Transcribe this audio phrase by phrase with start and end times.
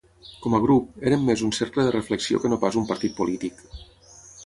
[0.45, 3.67] Com a grup, eren més un cercle de reflexió que no pas un partit polític.